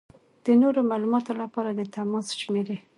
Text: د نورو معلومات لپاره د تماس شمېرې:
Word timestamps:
د 0.45 0.47
نورو 0.61 0.81
معلومات 0.91 1.25
لپاره 1.41 1.69
د 1.73 1.81
تماس 1.95 2.27
شمېرې: 2.41 2.77